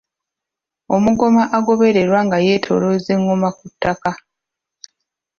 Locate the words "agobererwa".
1.57-2.19